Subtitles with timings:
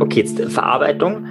[0.00, 1.26] Okay, jetzt Verarbeitung.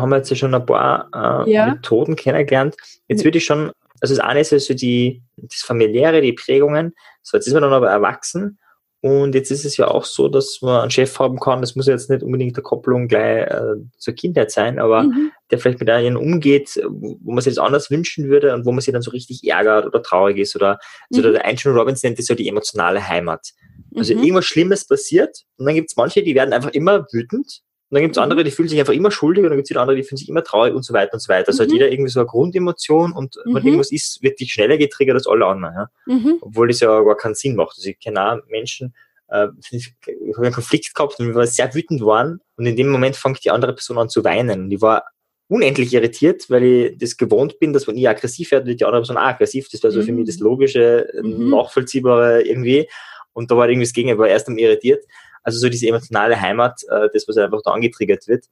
[0.00, 1.08] Haben wir jetzt ja schon ein paar
[1.46, 1.66] äh, ja.
[1.74, 2.76] Methoden kennengelernt.
[3.06, 6.92] Jetzt würde ich schon, also das eine ist also die, das familiäre, die Prägungen.
[7.22, 8.58] So, jetzt ist man dann aber erwachsen
[9.06, 11.86] und jetzt ist es ja auch so, dass man einen Chef haben kann, das muss
[11.86, 15.30] jetzt nicht unbedingt der Kopplung gleich äh, zur Kindheit sein, aber mhm.
[15.50, 18.80] der vielleicht mit einem umgeht, wo man sich das anders wünschen würde und wo man
[18.80, 20.80] sich dann so richtig ärgert oder traurig ist oder,
[21.12, 21.34] also mhm.
[21.34, 23.52] der Einstein Robbins nennt das ja die emotionale Heimat.
[23.96, 24.22] Also mhm.
[24.22, 28.02] irgendwas Schlimmes passiert und dann gibt es manche, die werden einfach immer wütend und dann
[28.02, 28.44] gibt es andere, mhm.
[28.44, 30.28] die fühlen sich einfach immer schuldig und dann gibt es wieder andere, die fühlen sich
[30.28, 31.48] immer traurig und so weiter und so weiter.
[31.48, 31.66] Also mhm.
[31.66, 33.54] hat jeder irgendwie so eine Grundemotion und mhm.
[33.54, 35.74] wenn irgendwas ist, wird dich schneller getriggert als alle anderen.
[35.74, 35.90] Ja?
[36.06, 36.38] Mhm.
[36.40, 37.76] Obwohl das ja gar keinen Sinn macht.
[37.76, 38.92] Also ich kenne auch Menschen,
[39.28, 39.94] äh, ich
[40.36, 43.44] habe einen Konflikt gehabt und wir waren sehr wütend waren und in dem Moment fängt
[43.44, 44.62] die andere Person an zu weinen.
[44.62, 45.04] Und ich war
[45.48, 49.02] unendlich irritiert, weil ich das gewohnt bin, dass wenn ich aggressiv werde, wird die andere
[49.02, 49.68] Person auch aggressiv.
[49.70, 50.44] Das war so für mich das mhm.
[50.44, 51.50] Logische, mhm.
[51.50, 52.88] Nachvollziehbare irgendwie.
[53.36, 55.04] Und da war irgendwie das Gegenteil, war erst einmal irritiert.
[55.42, 58.46] Also so diese emotionale Heimat, äh, das, was einfach da angetriggert wird.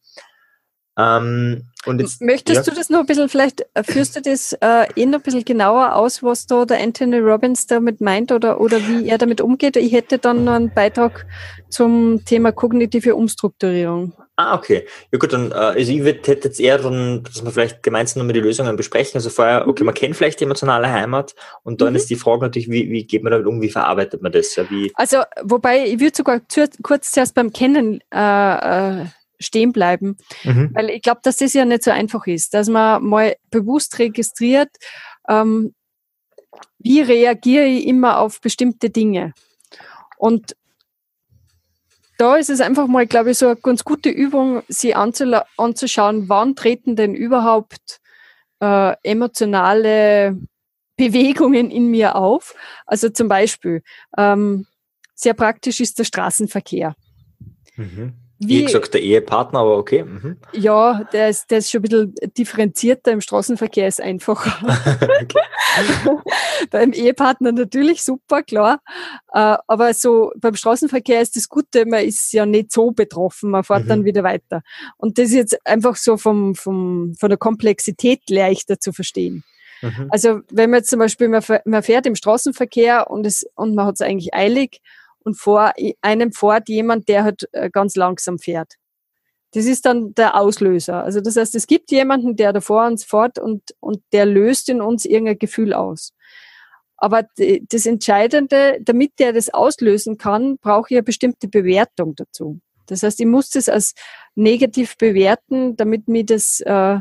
[0.98, 2.72] Ähm, und jetzt, Möchtest ja.
[2.72, 5.44] du das noch ein bisschen, vielleicht äh, führst du das äh, eh noch ein bisschen
[5.44, 9.76] genauer aus, was da der Anthony Robbins damit meint oder, oder wie er damit umgeht?
[9.76, 11.26] Ich hätte dann noch einen Beitrag
[11.70, 14.12] zum Thema kognitive Umstrukturierung.
[14.36, 14.86] Ah, okay.
[15.12, 18.20] Ja gut, dann, äh, also ich würde hätte jetzt eher dann, dass wir vielleicht gemeinsam
[18.20, 19.16] nochmal die Lösungen besprechen.
[19.16, 19.86] Also vorher, okay, mhm.
[19.86, 21.96] man kennt vielleicht die emotionale Heimat und dann mhm.
[21.96, 24.56] ist die Frage natürlich, wie, wie geht man damit um, wie verarbeitet man das?
[24.56, 26.40] Ja, wie also, wobei, ich würde sogar
[26.82, 29.06] kurz zuerst beim Kennen äh, äh,
[29.38, 30.16] stehen bleiben.
[30.42, 30.70] Mhm.
[30.74, 34.70] Weil ich glaube, dass das ja nicht so einfach ist, dass man mal bewusst registriert,
[35.28, 35.74] ähm,
[36.78, 39.32] wie reagiere ich immer auf bestimmte Dinge.
[40.16, 40.56] Und
[42.18, 46.56] da ist es einfach mal, glaube ich, so eine ganz gute Übung, sie anzuschauen, wann
[46.56, 48.00] treten denn überhaupt
[48.60, 50.38] äh, emotionale
[50.96, 52.54] Bewegungen in mir auf.
[52.86, 53.82] Also zum Beispiel,
[54.16, 54.66] ähm,
[55.14, 56.94] sehr praktisch ist der Straßenverkehr.
[57.76, 58.23] Mhm.
[58.38, 60.02] Wie, Wie gesagt, der Ehepartner, aber okay.
[60.02, 60.36] Mhm.
[60.52, 63.12] Ja, der ist, der ist schon ein bisschen differenzierter.
[63.12, 64.52] Im Straßenverkehr ist einfacher.
[66.70, 68.80] beim Ehepartner natürlich super, klar.
[69.32, 73.64] Äh, aber so beim Straßenverkehr ist das Gute, man ist ja nicht so betroffen, man
[73.64, 73.88] fährt mhm.
[73.88, 74.62] dann wieder weiter.
[74.96, 79.44] Und das ist jetzt einfach so vom, vom, von der Komplexität leichter zu verstehen.
[79.80, 80.08] Mhm.
[80.10, 83.94] Also wenn man jetzt zum Beispiel, man fährt im Straßenverkehr und, es, und man hat
[83.94, 84.80] es eigentlich eilig
[85.24, 88.74] und vor einem fährt jemand, der halt äh, ganz langsam fährt.
[89.52, 91.04] Das ist dann der Auslöser.
[91.04, 94.68] Also das heißt, es gibt jemanden, der da vor uns fährt und, und der löst
[94.68, 96.12] in uns irgendein Gefühl aus.
[96.96, 102.60] Aber das Entscheidende, damit der das auslösen kann, brauche ich eine bestimmte Bewertung dazu.
[102.86, 103.94] Das heißt, ich muss das als
[104.34, 106.98] negativ bewerten, damit mir das äh,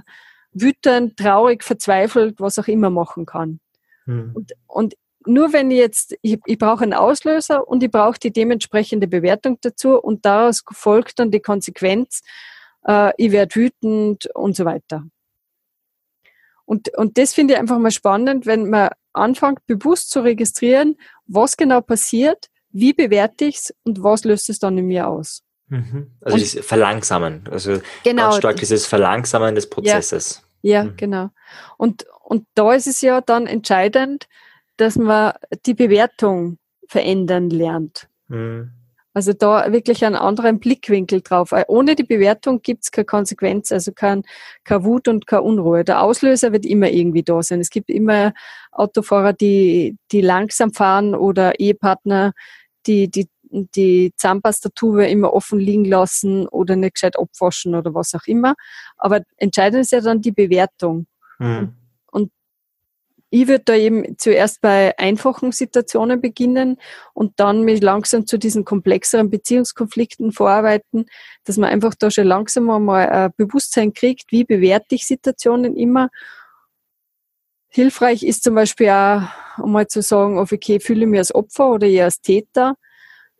[0.52, 3.60] wütend, traurig, verzweifelt, was auch immer machen kann.
[4.06, 4.32] Hm.
[4.34, 4.94] Und, und
[5.26, 9.58] nur wenn ich jetzt, ich, ich brauche einen Auslöser und ich brauche die dementsprechende Bewertung
[9.62, 12.22] dazu und daraus folgt dann die Konsequenz,
[12.86, 15.04] äh, ich werde wütend und so weiter.
[16.66, 20.98] Und, und das finde ich einfach mal spannend, wenn man anfängt, bewusst zu registrieren,
[21.28, 25.44] was genau passiert, wie bewerte ich es und was löst es dann in mir aus.
[25.68, 26.12] Mhm.
[26.22, 30.44] Also und, das Verlangsamen, also genau, ganz stark dieses Verlangsamen des Prozesses.
[30.62, 30.98] Ja, ja mhm.
[30.98, 31.30] genau.
[31.78, 34.28] Und, und da ist es ja dann entscheidend,
[34.78, 35.34] dass man
[35.66, 36.58] die Bewertung
[36.88, 38.08] verändern lernt.
[38.28, 38.72] Mhm.
[39.16, 41.54] Also da wirklich einen anderen Blickwinkel drauf.
[41.68, 44.24] Ohne die Bewertung gibt es keine Konsequenz, also kein,
[44.64, 45.84] kein Wut und keine Unruhe.
[45.84, 47.60] Der Auslöser wird immer irgendwie da sein.
[47.60, 48.34] Es gibt immer
[48.72, 52.34] Autofahrer, die, die langsam fahren oder Ehepartner,
[52.88, 58.26] die die, die Zahnpastatube immer offen liegen lassen oder nicht gescheit abwaschen oder was auch
[58.26, 58.56] immer.
[58.98, 61.06] Aber entscheidend ist ja dann die Bewertung.
[61.38, 61.76] Mhm.
[63.36, 66.78] Ich würde da eben zuerst bei einfachen Situationen beginnen
[67.16, 71.08] und dann mich langsam zu diesen komplexeren Beziehungskonflikten vorarbeiten,
[71.44, 76.10] dass man einfach da schon langsam einmal ein Bewusstsein kriegt, wie bewerte ich Situationen immer.
[77.70, 79.24] Hilfreich ist zum Beispiel auch,
[79.58, 82.76] um mal zu sagen, okay, fühle ich mich als Opfer oder eher als Täter.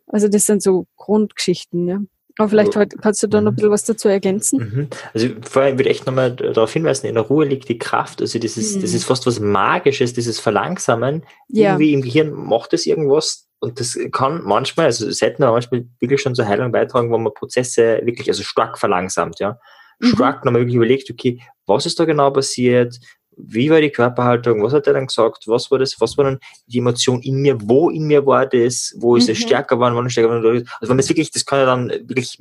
[0.08, 1.88] Also das sind so Grundgeschichten.
[1.88, 2.00] Ja.
[2.38, 3.56] Aber vielleicht heute kannst du da noch ein mhm.
[3.58, 4.60] bisschen was dazu ergänzen.
[4.60, 4.88] Mhm.
[5.14, 8.22] Also vorher würde ich echt nochmal darauf hinweisen, in der Ruhe liegt die Kraft.
[8.22, 8.82] Also das ist, mhm.
[8.82, 11.24] das ist fast was Magisches, dieses Verlangsamen.
[11.50, 11.74] Ja.
[11.74, 16.22] Irgendwie im Gehirn macht es irgendwas und das kann manchmal, also es hätten manchmal wirklich
[16.22, 19.58] schon zur Heilung beitragen, wo man Prozesse wirklich, also stark verlangsamt, ja.
[20.00, 20.08] Mhm.
[20.08, 20.48] Stark mhm.
[20.48, 23.00] nochmal wirklich überlegt, okay, was ist da genau passiert?
[23.38, 26.40] Wie war die Körperhaltung, was hat er dann gesagt, was war das, was war dann
[26.68, 29.34] die Emotion in mir, wo in mir war das, wo ist mhm.
[29.34, 31.90] es stärker geworden, wann ist stärker geworden, also wenn das wirklich, das kann ja dann
[31.90, 32.38] wirklich,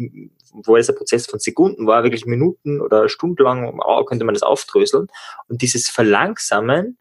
[0.52, 5.08] wo es ein Prozess von Sekunden war, wirklich Minuten oder stundenlang könnte man das aufdröseln
[5.48, 6.98] und dieses Verlangsamen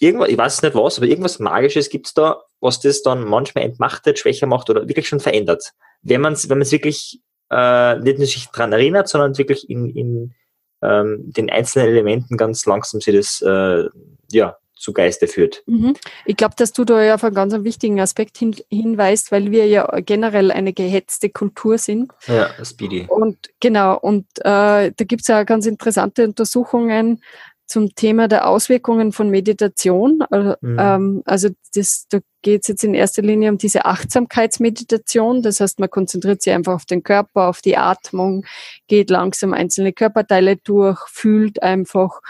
[0.00, 3.64] irgendwas, ich weiß nicht was, aber irgendwas Magisches gibt es da, was das dann manchmal
[3.64, 5.72] entmachtet, schwächer macht oder wirklich schon verändert.
[6.02, 9.90] Wenn man es wenn man's wirklich äh, nicht nur sich daran erinnert, sondern wirklich in,
[9.90, 10.34] in
[10.82, 13.88] ähm, den einzelnen Elementen ganz langsam sich das äh,
[14.32, 15.62] ja, zu Geiste führt.
[15.66, 15.94] Mhm.
[16.24, 19.66] Ich glaube, dass du da ja auf einen ganz wichtigen Aspekt hin, hinweist, weil wir
[19.66, 22.10] ja generell eine gehetzte Kultur sind.
[22.26, 23.06] Ja, Speedy.
[23.08, 27.22] Und genau, und äh, da gibt es ja ganz interessante Untersuchungen,
[27.70, 30.22] zum Thema der Auswirkungen von Meditation.
[30.28, 30.76] Also, mhm.
[30.78, 35.42] Ähm, also das, da geht es jetzt in erster Linie um diese Achtsamkeitsmeditation.
[35.42, 38.44] Das heißt, man konzentriert sich einfach auf den Körper, auf die Atmung,
[38.88, 42.20] geht langsam einzelne Körperteile durch, fühlt einfach,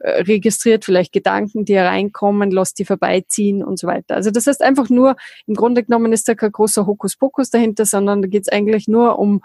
[0.00, 4.16] äh, registriert vielleicht Gedanken, die hereinkommen, lässt die vorbeiziehen und so weiter.
[4.16, 8.20] Also das heißt einfach nur, im Grunde genommen ist da kein großer Hokuspokus dahinter, sondern
[8.20, 9.40] da geht es eigentlich nur um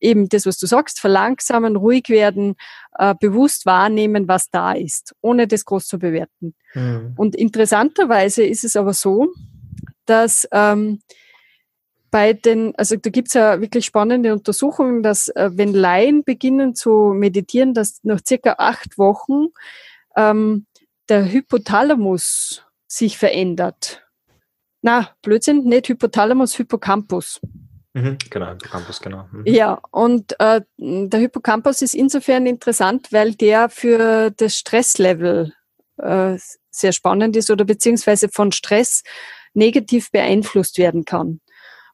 [0.00, 2.54] eben das, was du sagst, verlangsamen, ruhig werden,
[2.98, 6.54] äh, bewusst wahrnehmen, was da ist, ohne das groß zu bewerten.
[6.74, 7.14] Mhm.
[7.16, 9.28] Und interessanterweise ist es aber so,
[10.06, 11.00] dass ähm,
[12.10, 17.12] bei den, also da gibt's ja wirklich spannende Untersuchungen, dass äh, wenn Laien beginnen zu
[17.14, 19.48] meditieren, dass nach circa acht Wochen
[20.16, 20.66] ähm,
[21.08, 24.06] der Hypothalamus sich verändert.
[24.80, 27.40] Na, Blödsinn, nicht Hypothalamus, Hippocampus.
[27.98, 29.28] Mhm, genau, Hippocampus, genau.
[29.32, 29.42] Mhm.
[29.46, 35.52] Ja, und äh, der Hippocampus ist insofern interessant, weil der für das Stresslevel
[35.98, 36.36] äh,
[36.70, 39.02] sehr spannend ist oder beziehungsweise von Stress
[39.54, 41.40] negativ beeinflusst werden kann.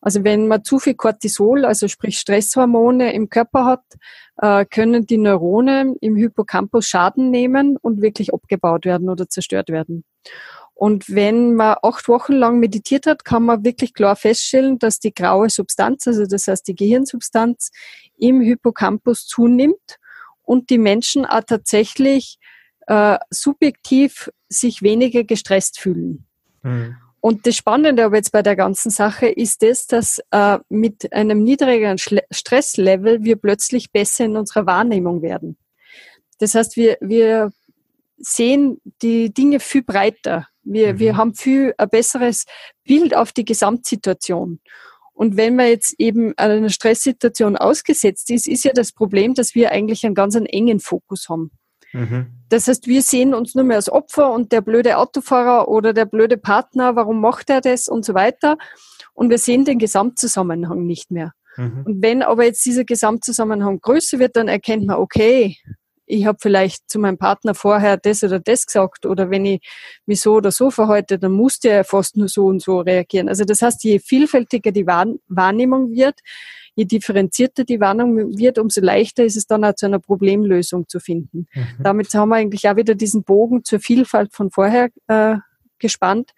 [0.02, 3.84] Also wenn man zu viel Cortisol, also sprich Stresshormone im Körper hat,
[4.36, 10.04] äh, können die Neurone im Hippocampus Schaden nehmen und wirklich abgebaut werden oder zerstört werden.
[10.74, 15.14] Und wenn man acht Wochen lang meditiert hat, kann man wirklich klar feststellen, dass die
[15.14, 17.70] graue Substanz, also das heißt die Gehirnsubstanz,
[18.18, 19.98] im Hippocampus zunimmt
[20.42, 22.38] und die Menschen auch tatsächlich
[22.86, 26.26] äh, subjektiv sich weniger gestresst fühlen.
[26.62, 26.96] Mhm.
[27.20, 31.42] Und das Spannende aber jetzt bei der ganzen Sache ist das, dass äh, mit einem
[31.42, 35.56] niedrigeren Schle Stresslevel wir plötzlich besser in unserer Wahrnehmung werden.
[36.38, 37.50] Das heißt, wir, wir
[38.18, 40.48] sehen die Dinge viel breiter.
[40.64, 40.98] Wir, mhm.
[40.98, 42.44] wir haben viel ein besseres
[42.84, 44.60] Bild auf die Gesamtsituation.
[45.12, 49.70] Und wenn man jetzt eben einer Stresssituation ausgesetzt ist, ist ja das Problem, dass wir
[49.70, 51.52] eigentlich einen ganz einen engen Fokus haben.
[51.92, 52.26] Mhm.
[52.48, 56.04] Das heißt, wir sehen uns nur mehr als Opfer und der blöde Autofahrer oder der
[56.04, 58.56] blöde Partner, warum macht er das und so weiter.
[59.12, 61.32] Und wir sehen den Gesamtzusammenhang nicht mehr.
[61.56, 61.84] Mhm.
[61.86, 65.56] Und wenn aber jetzt dieser Gesamtzusammenhang größer wird, dann erkennt man, okay,
[66.06, 69.60] ich habe vielleicht zu meinem Partner vorher das oder das gesagt oder wenn ich
[70.06, 73.28] mich so oder so verhalte, dann muss der fast nur so und so reagieren.
[73.28, 76.20] Also das heißt, je vielfältiger die Wahrnehmung wird,
[76.74, 81.00] je differenzierter die Wahrnehmung wird, umso leichter ist es dann auch zu einer Problemlösung zu
[81.00, 81.46] finden.
[81.54, 81.82] Mhm.
[81.82, 85.36] Damit haben wir eigentlich auch wieder diesen Bogen zur Vielfalt von vorher äh,
[85.78, 86.32] gespannt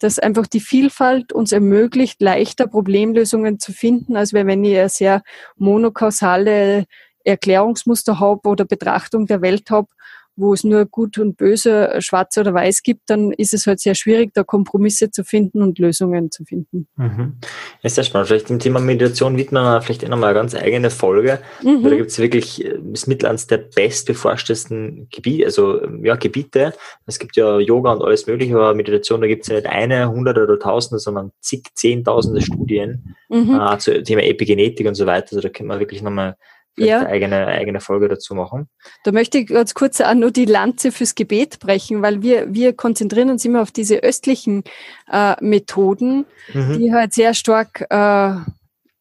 [0.00, 5.22] dass einfach die Vielfalt uns ermöglicht, leichter Problemlösungen zu finden, als wenn ich eine sehr
[5.56, 6.84] monokausale
[7.24, 9.88] Erklärungsmuster habe oder Betrachtung der Welt habe,
[10.36, 13.94] wo es nur gut und böse, schwarz oder weiß gibt, dann ist es halt sehr
[13.94, 16.88] schwierig, da Kompromisse zu finden und Lösungen zu finden.
[16.96, 17.36] Mhm.
[17.82, 18.28] Ja, sehr spannend.
[18.28, 21.38] Vielleicht im Thema Meditation widmen wir vielleicht eh nochmal eine ganz eigene Folge.
[21.62, 21.84] Mhm.
[21.84, 26.72] Da gibt es wirklich, ist mit eines der bestbeforschtesten Gebiete, also ja, Gebiete.
[27.06, 30.10] Es gibt ja Yoga und alles mögliche, aber Meditation, da gibt es ja nicht eine,
[30.10, 33.60] hunderte oder tausende, sondern zig, zehntausende Studien mhm.
[33.60, 35.28] äh, zu Thema Epigenetik und so weiter.
[35.30, 36.36] Also da können wir wirklich nochmal
[36.76, 37.00] ja.
[37.00, 38.68] eine eigene, eigene Folge dazu machen.
[39.04, 42.74] Da möchte ich ganz kurz auch nur die Lanze fürs Gebet brechen, weil wir, wir
[42.74, 44.64] konzentrieren uns immer auf diese östlichen
[45.10, 46.78] äh, Methoden, mhm.
[46.78, 48.34] die halt sehr stark äh,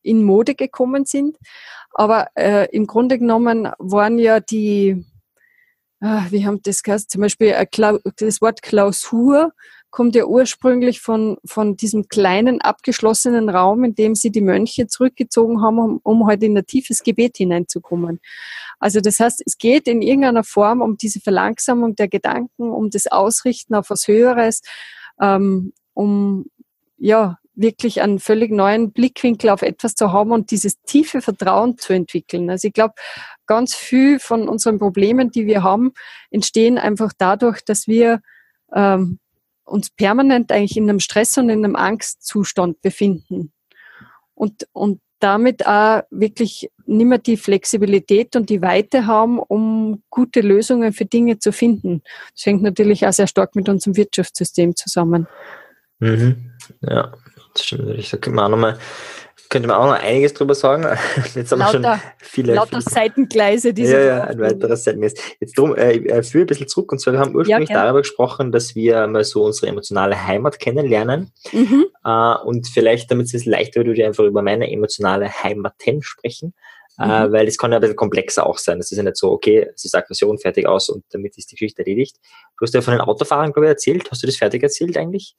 [0.02, 1.38] in Mode gekommen sind.
[1.94, 5.06] Aber äh, im Grunde genommen waren ja die,
[6.02, 7.68] äh, wie haben das geheißen, zum Beispiel äh,
[8.18, 9.54] das Wort Klausur
[9.94, 15.62] kommt ja ursprünglich von, von diesem kleinen abgeschlossenen Raum, in dem sie die Mönche zurückgezogen
[15.62, 18.20] haben, um, um halt in ein tiefes Gebet hineinzukommen.
[18.80, 23.06] Also das heißt, es geht in irgendeiner Form um diese Verlangsamung der Gedanken, um das
[23.06, 24.64] Ausrichten auf was Höheres,
[25.22, 26.46] ähm, um
[26.98, 31.94] ja wirklich einen völlig neuen Blickwinkel auf etwas zu haben und dieses tiefe Vertrauen zu
[31.94, 32.50] entwickeln.
[32.50, 32.96] Also ich glaube,
[33.46, 35.92] ganz viel von unseren Problemen, die wir haben,
[36.32, 38.22] entstehen einfach dadurch, dass wir
[38.74, 39.20] ähm,
[39.66, 43.52] uns permanent eigentlich in einem Stress und in einem Angstzustand befinden.
[44.36, 50.42] Und, und damit auch wirklich nicht mehr die Flexibilität und die Weite haben, um gute
[50.42, 52.02] Lösungen für Dinge zu finden.
[52.36, 55.28] Das hängt natürlich auch sehr stark mit unserem Wirtschaftssystem zusammen.
[56.00, 56.52] Mhm.
[56.82, 57.14] Ja,
[57.54, 58.78] das stimmt können wir auch nochmal
[59.50, 60.84] könnte man auch noch einiges drüber sagen.
[61.36, 62.54] Jetzt haben lauter, wir schon viele.
[62.56, 63.94] Lauter viele, Seitengleise, diese.
[63.94, 65.14] Ja, ja, ein weiteres Seitengleis.
[65.40, 68.00] Jetzt drum, äh, ich führe ein bisschen zurück und zwar, wir haben ursprünglich ja, darüber
[68.00, 71.32] gesprochen, dass wir mal so unsere emotionale Heimat kennenlernen.
[71.52, 71.86] Mhm.
[72.04, 76.54] Äh, und vielleicht, damit es leichter wird, würde ich einfach über meine emotionale Heimaten sprechen.
[77.00, 77.12] Äh, mhm.
[77.12, 78.80] Äh, weil es kann ja ein bisschen komplexer auch sein.
[78.80, 81.56] Es ist ja nicht so, okay, es ist Aggression, fertig aus und damit ist die
[81.56, 82.18] Geschichte erledigt.
[82.58, 84.10] Du hast ja von den Autofahrern, glaube ich, erzählt.
[84.12, 85.36] Hast du das fertig erzählt eigentlich?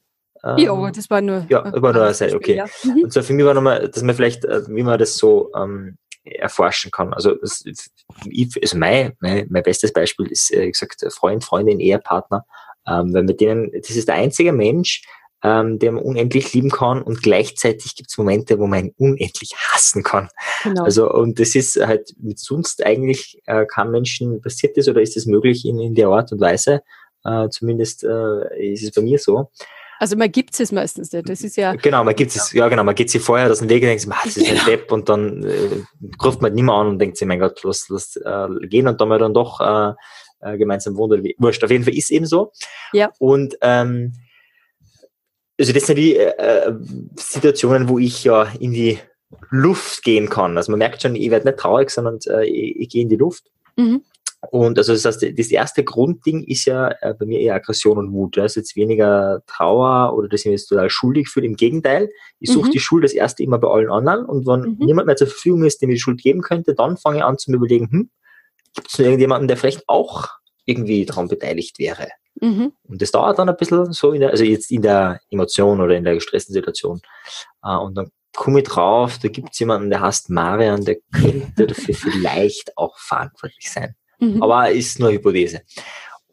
[0.56, 1.46] Ja, das war nur.
[1.48, 2.56] Ja, war nur eine Seite, okay.
[2.56, 2.66] Ja.
[2.82, 3.04] Mhm.
[3.04, 5.96] Und so für mich war nochmal, dass man vielleicht, äh, wie man das so ähm,
[6.24, 7.12] erforschen kann.
[7.14, 7.64] Also, das,
[8.26, 12.44] ich, also mein, mein, mein bestes Beispiel ist, äh, wie gesagt, Freund, Freundin, Ehepartner.
[12.86, 15.02] Ähm, weil mit denen, das ist der einzige Mensch,
[15.44, 19.54] ähm, der man unendlich lieben kann und gleichzeitig gibt es Momente, wo man ihn unendlich
[19.56, 20.30] hassen kann.
[20.62, 20.84] Genau.
[20.84, 25.16] Also und das ist halt mit sonst eigentlich äh, keinem Menschen passiert ist oder ist
[25.16, 26.80] es möglich in, in der Art und Weise.
[27.24, 29.50] Äh, zumindest äh, ist es bei mir so.
[30.04, 31.30] Also man gibt es meistens nicht.
[31.30, 31.72] Das ist ja.
[31.76, 34.02] Genau, man gibt es, ja genau, man geht sich vorher aus dem Weg und denkt
[34.02, 34.64] sich, das ist ein ja.
[34.66, 35.82] Depp und dann äh,
[36.22, 39.00] ruft man nicht mehr an und denkt sich, mein Gott, lass, lass äh, gehen und
[39.00, 39.94] dann mal dann doch äh,
[40.42, 41.26] äh, gemeinsam wohnen.
[41.38, 42.52] Wurscht, auf jeden Fall ist eben so.
[42.92, 43.12] Ja.
[43.18, 44.12] Und ähm,
[45.58, 46.74] also das sind die äh,
[47.16, 48.98] Situationen, wo ich ja in die
[49.48, 50.58] Luft gehen kann.
[50.58, 53.16] Also man merkt schon, ich werde nicht traurig, sondern äh, ich, ich gehe in die
[53.16, 53.44] Luft.
[53.76, 54.02] Mhm.
[54.50, 58.12] Und also das heißt, das erste Grundding ist ja äh, bei mir eher Aggression und
[58.12, 58.36] Wut.
[58.36, 61.46] Das ist jetzt weniger Trauer oder dass ich mich jetzt total schuldig fühle.
[61.46, 62.08] Im Gegenteil,
[62.40, 62.72] ich suche mhm.
[62.72, 64.76] die Schuld das erste immer bei allen anderen und wenn mhm.
[64.78, 67.38] niemand mehr zur Verfügung ist, dem ich die Schuld geben könnte, dann fange ich an
[67.38, 68.10] zu überlegen, hm,
[68.74, 70.28] gibt es noch irgendjemanden, der vielleicht auch
[70.64, 72.08] irgendwie daran beteiligt wäre?
[72.40, 72.72] Mhm.
[72.84, 75.96] Und das dauert dann ein bisschen so, in der, also jetzt in der Emotion oder
[75.96, 77.00] in der gestressten Situation.
[77.64, 81.66] Uh, und dann komme ich drauf, da gibt es jemanden, der heißt Marian, der könnte
[81.66, 83.94] dafür vielleicht auch verantwortlich sein.
[84.24, 84.42] Mhm.
[84.42, 85.62] Aber ist nur Hypothese.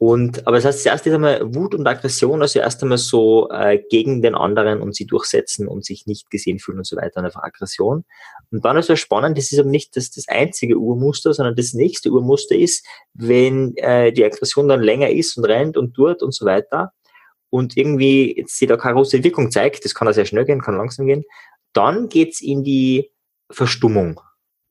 [0.01, 3.79] Und, aber das heißt, zuerst ist einmal Wut und Aggression, also erst einmal so äh,
[3.91, 7.43] gegen den anderen und sie durchsetzen und sich nicht gesehen fühlen und so weiter, einfach
[7.43, 8.03] Aggression.
[8.49, 11.73] Und dann ist es spannend, das ist aber nicht das, das einzige Urmuster, sondern das
[11.73, 12.83] nächste Urmuster ist,
[13.13, 16.93] wenn äh, die Aggression dann länger ist und rennt und tut und so weiter
[17.51, 20.63] und irgendwie jetzt sie da keine große Wirkung zeigt, das kann auch sehr schnell gehen,
[20.63, 21.25] kann langsam gehen,
[21.73, 23.11] dann geht's in die
[23.51, 24.19] Verstummung.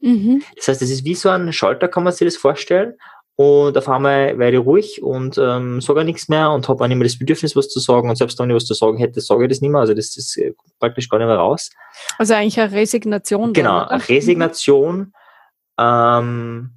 [0.00, 0.42] Mhm.
[0.56, 2.94] Das heißt, es ist wie so ein Schalter, kann man sich das vorstellen.
[3.36, 6.98] Und auf einmal werde ich ruhig und ähm, sage nichts mehr und habe auch nicht
[6.98, 8.10] mehr das Bedürfnis, was zu sagen.
[8.10, 9.80] Und selbst wenn ich was zu sagen hätte, sage ich das nicht mehr.
[9.80, 11.70] Also das ist äh, praktisch gar nicht mehr raus.
[12.18, 13.54] Also eigentlich eine Resignation.
[13.54, 15.14] Genau, dann, eine Resignation.
[15.78, 16.72] Ähm,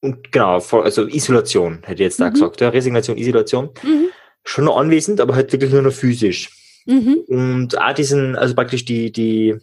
[0.00, 2.32] und genau, also Isolation, hätte ich jetzt da mhm.
[2.32, 2.60] gesagt.
[2.60, 3.70] Ja, Resignation, Isolation.
[3.84, 4.08] Mhm.
[4.42, 6.82] Schon noch anwesend, aber halt wirklich nur noch physisch.
[6.86, 7.18] Mhm.
[7.28, 9.58] Und auch diesen, also praktisch die, die,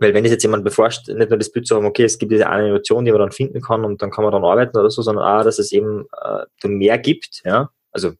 [0.00, 2.32] weil wenn es jetzt jemand beforscht, nicht nur das Bild zu haben, okay, es gibt
[2.32, 4.90] diese eine Emotion, die man dann finden kann und dann kann man dann arbeiten oder
[4.90, 7.70] so, sondern auch, dass es eben äh, mehr gibt, ja.
[7.92, 8.12] Also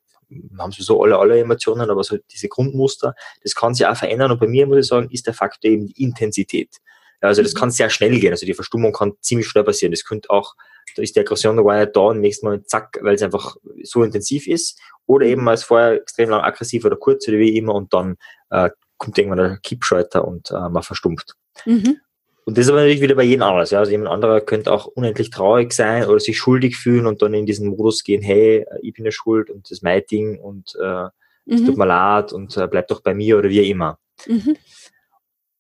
[0.58, 4.30] haben sowieso alle, alle Emotionen, aber so diese Grundmuster, das kann sich auch verändern.
[4.30, 6.76] Und bei mir, muss ich sagen, ist der Faktor eben die Intensität.
[7.22, 7.58] Ja, also das mhm.
[7.58, 8.32] kann sehr schnell gehen.
[8.32, 9.92] Also die Verstummung kann ziemlich schnell passieren.
[9.92, 10.54] Das könnte auch,
[10.96, 13.56] da ist die Aggression noch gar nicht da und nächstes Mal zack, weil es einfach
[13.82, 14.78] so intensiv ist.
[15.06, 18.16] Oder eben als vorher extrem lang aggressiv oder kurz oder wie immer und dann
[18.50, 21.34] äh, kommt irgendwann der Kippschalter und äh, man verstumpft.
[21.66, 21.98] Mhm.
[22.44, 23.70] Und das ist aber natürlich wieder bei jedem anders.
[23.70, 23.78] Ja.
[23.78, 27.46] Also jemand anderer könnte auch unendlich traurig sein oder sich schuldig fühlen und dann in
[27.46, 31.04] diesen Modus gehen, hey, ich bin ja schuld und das ist mein Ding und äh,
[31.46, 31.66] es mhm.
[31.66, 33.98] tut mir leid und äh, bleib doch bei mir oder wie immer.
[34.26, 34.56] Mhm.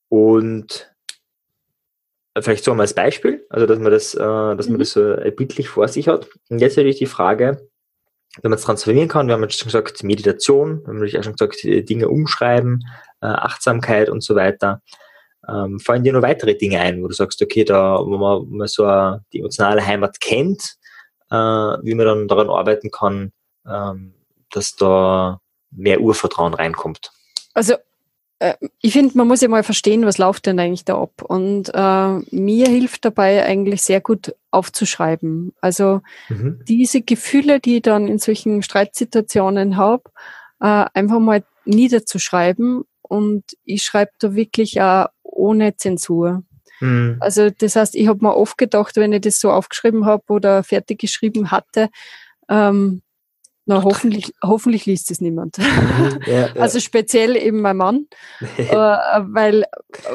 [0.08, 0.92] Und
[2.40, 4.78] vielleicht so mal als Beispiel, also dass man das, äh, dass man mhm.
[4.80, 6.28] das so bildlich vor sich hat.
[6.48, 7.68] Und jetzt natürlich die Frage,
[8.42, 11.24] wenn man es transformieren kann, wir haben jetzt schon gesagt, Meditation, wir haben natürlich auch
[11.24, 12.84] schon gesagt, Dinge umschreiben,
[13.20, 14.82] äh, Achtsamkeit und so weiter.
[15.50, 18.56] Ähm, fallen dir noch weitere Dinge ein, wo du sagst, okay, da, wo man, wo
[18.56, 20.76] man so eine, die emotionale Heimat kennt,
[21.30, 23.32] äh, wie man dann daran arbeiten kann,
[23.66, 24.14] ähm,
[24.52, 25.40] dass da
[25.70, 27.10] mehr Urvertrauen reinkommt?
[27.54, 27.74] Also
[28.40, 31.22] äh, ich finde, man muss ja mal verstehen, was läuft denn eigentlich da ab.
[31.22, 35.54] Und äh, mir hilft dabei eigentlich sehr gut aufzuschreiben.
[35.60, 36.62] Also mhm.
[36.66, 40.04] diese Gefühle, die ich dann in solchen Streitsituationen habe,
[40.60, 42.84] äh, einfach mal niederzuschreiben.
[43.02, 45.08] Und ich schreibe da wirklich auch
[45.40, 46.42] ohne Zensur.
[46.80, 47.16] Mhm.
[47.20, 50.62] Also das heißt, ich habe mir oft gedacht, wenn ich das so aufgeschrieben habe oder
[50.62, 51.88] fertig geschrieben hatte,
[52.48, 53.02] ähm,
[53.66, 55.58] na, hoffentlich, hoffentlich liest es niemand.
[56.26, 56.52] Ja, ja.
[56.56, 58.06] Also speziell eben mein Mann,
[58.56, 59.64] äh, weil,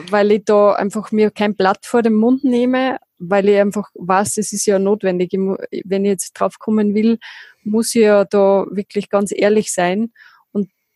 [0.10, 4.38] weil ich da einfach mir kein Blatt vor den Mund nehme, weil ich einfach weiß,
[4.38, 5.32] es ist ja notwendig.
[5.32, 7.17] Wenn ich jetzt draufkommen will,
[7.63, 10.12] muss ich ja da wirklich ganz ehrlich sein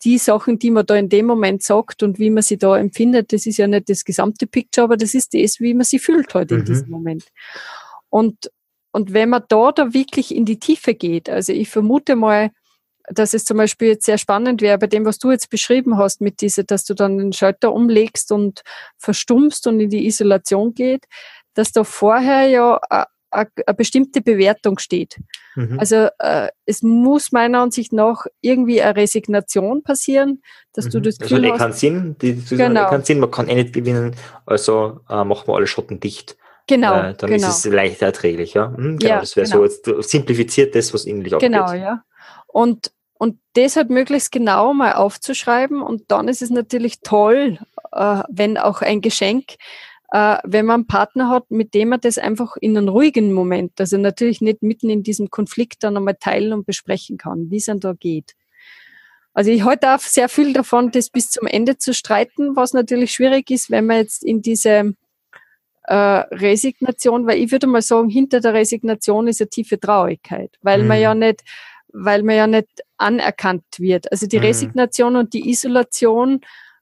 [0.03, 3.33] die Sachen, die man da in dem Moment sagt und wie man sie da empfindet,
[3.33, 6.33] das ist ja nicht das gesamte Picture, aber das ist das, wie man sie fühlt
[6.33, 6.59] heute mhm.
[6.61, 7.25] in diesem Moment.
[8.09, 8.51] Und,
[8.91, 12.51] und wenn man da da wirklich in die Tiefe geht, also ich vermute mal,
[13.11, 16.21] dass es zum Beispiel jetzt sehr spannend wäre, bei dem, was du jetzt beschrieben hast,
[16.21, 18.61] mit dieser, dass du dann den Schalter umlegst und
[18.97, 21.05] verstummst und in die Isolation geht,
[21.55, 22.79] dass da vorher ja
[23.31, 25.17] eine bestimmte Bewertung steht.
[25.55, 25.79] Mhm.
[25.79, 30.41] Also äh, es muss meiner Ansicht nach irgendwie eine Resignation passieren,
[30.73, 30.89] dass mhm.
[30.91, 31.59] du das Gefühl also, hast.
[31.59, 32.89] Keinen Sinn, die, die genau.
[32.89, 36.37] keinen Sinn, man kann eh nicht gewinnen, also äh, machen wir alle Schotten dicht.
[36.67, 36.93] Genau.
[36.99, 37.47] Äh, dann genau.
[37.47, 38.69] ist es leichter erträglich, ja.
[38.69, 39.65] Mhm, genau, ja das wäre genau.
[39.67, 42.03] so jetzt simplifiziert das, was innerlich auch Genau, ja.
[42.47, 45.81] Und und deshalb möglichst genau mal aufzuschreiben.
[45.81, 47.59] Und dann ist es natürlich toll,
[47.91, 49.55] äh, wenn auch ein Geschenk,
[50.11, 53.79] äh, wenn man einen Partner hat, mit dem man das einfach in einem ruhigen Moment,
[53.79, 57.65] also natürlich nicht mitten in diesem Konflikt dann einmal teilen und besprechen kann, wie es
[57.65, 58.33] dann da geht.
[59.33, 63.11] Also ich halte auch sehr viel davon, das bis zum Ende zu streiten, was natürlich
[63.11, 64.95] schwierig ist, wenn man jetzt in diese
[65.83, 70.81] äh, Resignation, weil ich würde mal sagen, hinter der Resignation ist eine tiefe Traurigkeit, weil
[70.81, 70.87] mhm.
[70.87, 71.43] man ja nicht,
[71.93, 74.11] weil man ja nicht anerkannt wird.
[74.11, 74.45] Also die mhm.
[74.45, 76.41] Resignation und die Isolation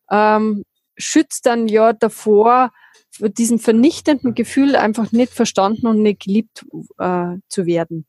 [0.09, 0.63] ähm,
[0.97, 2.71] schützt dann ja davor,
[3.19, 6.65] diesem vernichtenden Gefühl einfach nicht verstanden und nicht geliebt
[6.99, 8.05] äh, zu werden.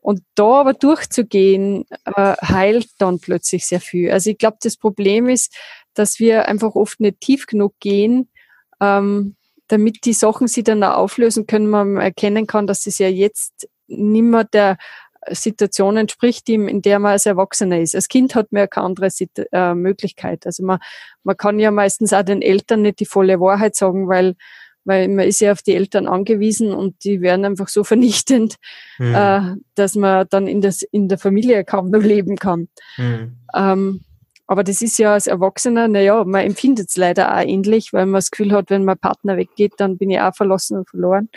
[0.00, 4.10] Und da aber durchzugehen, äh, heilt dann plötzlich sehr viel.
[4.10, 5.56] Also ich glaube, das Problem ist,
[5.94, 8.28] dass wir einfach oft nicht tief genug gehen,
[8.80, 9.36] ähm,
[9.68, 13.66] damit die Sachen sich dann auch auflösen können, man erkennen kann, dass es ja jetzt
[13.86, 14.76] nimmer der
[15.30, 17.94] Situation entspricht, in der man als Erwachsener ist.
[17.94, 19.08] Als Kind hat man ja keine andere
[19.52, 20.46] äh, Möglichkeit.
[20.46, 20.78] Also man,
[21.22, 24.34] man kann ja meistens auch den Eltern nicht die volle Wahrheit sagen, weil,
[24.84, 28.56] weil man ist ja auf die Eltern angewiesen und die werden einfach so vernichtend,
[28.98, 29.14] mhm.
[29.14, 29.40] äh,
[29.74, 32.68] dass man dann in, das, in der Familie kaum noch leben kann.
[32.96, 33.38] Mhm.
[33.54, 34.00] Ähm,
[34.46, 38.18] aber das ist ja als Erwachsener, naja, man empfindet es leider auch ähnlich, weil man
[38.18, 41.30] das Gefühl hat, wenn mein Partner weggeht, dann bin ich auch verlassen und verloren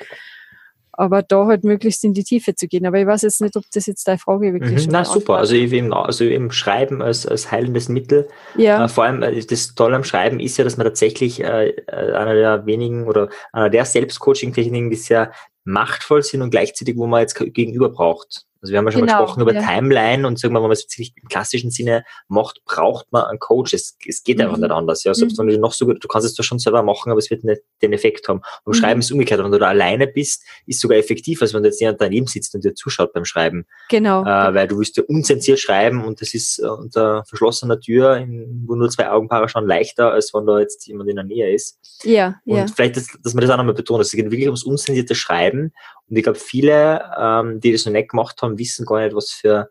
[0.97, 2.85] aber da halt möglichst in die Tiefe zu gehen.
[2.85, 5.37] Aber ich weiß jetzt nicht, ob das jetzt deine Frage wirklich mhm, schon Na super,
[5.37, 8.27] also eben, also eben Schreiben als, als heilendes Mittel.
[8.57, 8.83] Ja.
[8.83, 12.13] Äh, vor allem äh, das Tolle am Schreiben ist ja, dass man tatsächlich äh, äh
[12.13, 15.31] einer der wenigen oder einer der Selbstcoaching-Techniken, die sehr
[15.63, 18.45] machtvoll sind und gleichzeitig, wo man jetzt gegenüber braucht.
[18.61, 19.61] Also wir haben ja schon genau, mal gesprochen über ja.
[19.61, 23.39] Timeline und sagen wir, wenn man es wirklich im klassischen Sinne macht, braucht man einen
[23.39, 23.73] Coach.
[23.73, 24.45] Es, es geht mhm.
[24.45, 25.03] einfach nicht anders.
[25.03, 25.47] Ja, selbst mhm.
[25.47, 27.43] wenn du noch so gut, du kannst es zwar schon selber machen, aber es wird
[27.43, 28.41] nicht den Effekt haben.
[28.65, 28.79] Beim mhm.
[28.79, 29.43] Schreiben ist umgekehrt.
[29.43, 32.55] Wenn du da alleine bist, ist sogar effektiv, als wenn du jetzt jemand daneben sitzt
[32.55, 33.65] und dir zuschaut beim Schreiben.
[33.89, 34.23] Genau.
[34.23, 38.65] Äh, weil du willst ja unzensiert schreiben und das ist äh, unter verschlossener Tür, in,
[38.67, 41.79] wo nur zwei Augenpaare schauen, leichter, als wenn da jetzt jemand in der Nähe ist.
[42.03, 42.65] Ja, und ja.
[42.67, 45.73] vielleicht, dass, dass man das auch nochmal betont, es geht wirklich ums unzensierte Schreiben.
[46.09, 49.31] Und ich glaube, viele, ähm, die das noch nicht gemacht haben, wissen gar nicht, was
[49.31, 49.69] für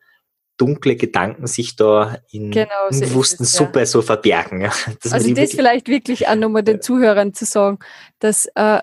[0.57, 3.87] dunkle Gedanken sich da in genau, so unbewussten es, Suppe ja.
[3.87, 4.65] so verbergen.
[5.11, 7.79] also das vielleicht wirklich auch nochmal den Zuhörern zu sagen,
[8.19, 8.81] dass äh,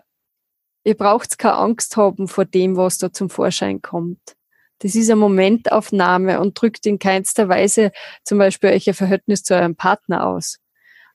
[0.84, 4.20] ihr braucht keine Angst haben vor dem, was da zum Vorschein kommt.
[4.80, 7.92] Das ist eine Momentaufnahme und drückt in keinster Weise
[8.24, 10.60] zum Beispiel euch ein Verhältnis zu eurem Partner aus.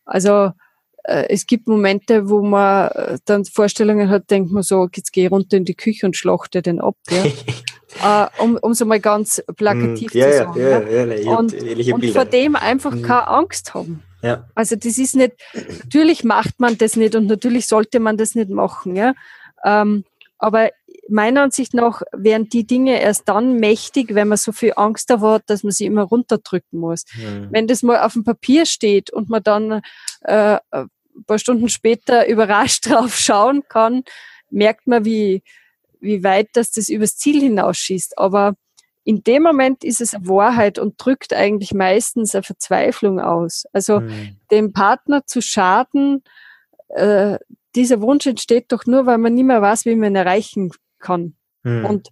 [0.04, 0.52] Also
[1.28, 5.30] es gibt Momente, wo man äh, dann Vorstellungen hat, denkt man so, jetzt gehe ich
[5.30, 6.96] runter in die Küche und schlachte den ab.
[7.10, 8.28] Ja?
[8.38, 10.60] uh, um, so mal ganz plakativ mm, ja, zu sagen.
[10.60, 11.54] Ja, ja, ja, ja und,
[11.92, 13.02] und vor dem einfach mhm.
[13.02, 14.02] keine Angst haben.
[14.22, 14.48] Ja.
[14.54, 18.50] Also das ist nicht, natürlich macht man das nicht und natürlich sollte man das nicht
[18.50, 18.94] machen.
[18.94, 19.14] Ja?
[19.64, 20.04] Ähm,
[20.38, 20.70] aber
[21.08, 25.34] meiner Ansicht nach wären die Dinge erst dann mächtig, wenn man so viel Angst davor
[25.34, 27.04] hat, dass man sie immer runterdrücken muss.
[27.16, 27.48] Mhm.
[27.50, 29.80] Wenn das mal auf dem Papier steht und man dann
[30.22, 30.58] äh,
[31.24, 34.04] paar Stunden später überrascht drauf schauen kann,
[34.50, 35.42] merkt man, wie,
[36.00, 38.18] wie weit das das übers Ziel hinausschießt.
[38.18, 38.54] Aber
[39.04, 43.64] in dem Moment ist es eine Wahrheit und drückt eigentlich meistens eine Verzweiflung aus.
[43.72, 44.36] Also mhm.
[44.50, 46.22] dem Partner zu schaden,
[46.88, 47.38] äh,
[47.74, 51.36] dieser Wunsch entsteht doch nur, weil man nicht mehr weiß, wie man ihn erreichen kann.
[51.62, 51.84] Mhm.
[51.84, 52.08] Und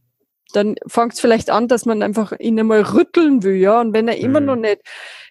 [0.52, 3.80] dann fängt es vielleicht an, dass man einfach ihn einmal rütteln will, ja.
[3.80, 4.46] Und wenn er immer mhm.
[4.46, 4.80] noch nicht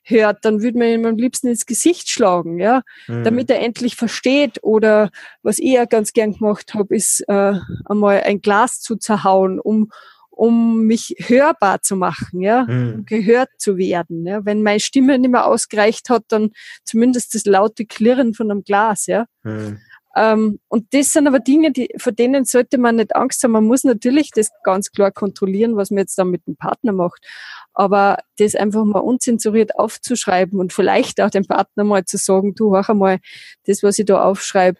[0.03, 3.23] hört, dann würde man ihm am liebsten ins Gesicht schlagen, ja, mhm.
[3.23, 4.59] damit er endlich versteht.
[4.61, 5.09] Oder
[5.41, 7.53] was ich ja ganz gern gemacht habe, ist äh,
[7.85, 9.89] einmal ein Glas zu zerhauen, um
[10.35, 12.93] um mich hörbar zu machen, ja, mhm.
[12.93, 14.25] um gehört zu werden.
[14.25, 14.45] Ja.
[14.45, 16.51] Wenn meine Stimme nicht mehr ausgereicht hat, dann
[16.83, 19.27] zumindest das laute Klirren von einem Glas, ja.
[19.43, 19.79] Mhm.
[20.15, 23.51] Ähm, und das sind aber Dinge, die, vor denen sollte man nicht Angst haben.
[23.51, 27.25] Man muss natürlich das ganz klar kontrollieren, was man jetzt dann mit dem Partner macht.
[27.73, 32.75] Aber das einfach mal unzensuriert aufzuschreiben und vielleicht auch dem Partner mal zu sagen, du,
[32.75, 33.19] hör einmal,
[33.65, 34.79] das, was ich da aufschreibe,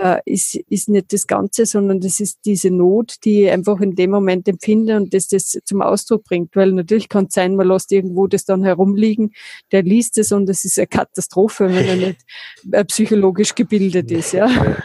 [0.00, 3.94] äh, ist, ist nicht das Ganze, sondern das ist diese Not, die ich einfach in
[3.94, 6.54] dem Moment empfinde und das das zum Ausdruck bringt.
[6.56, 9.32] Weil natürlich kann es sein, man lässt irgendwo das dann herumliegen,
[9.72, 12.20] der liest es und es ist eine Katastrophe, wenn er nicht
[12.72, 14.32] äh, psychologisch gebildet ist.
[14.32, 14.48] Ja,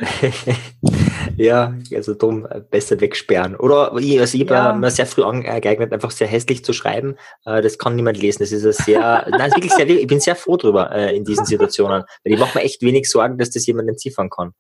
[1.38, 3.56] Ja, also darum äh, besser wegsperren.
[3.56, 4.74] Oder ich, also ich ja.
[4.74, 7.16] mir sehr früh angeeignet, einfach sehr hässlich zu schreiben.
[7.46, 8.40] Äh, das kann niemand lesen.
[8.40, 12.04] Das ist sehr, nein, wirklich sehr, ich bin sehr froh drüber äh, in diesen Situationen.
[12.24, 14.54] Weil ich mache mir echt wenig Sorgen, dass das jemand entziffern kann.